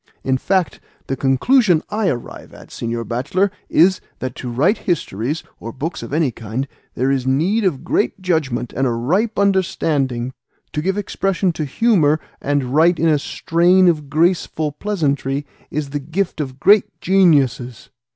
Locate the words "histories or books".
4.89-6.01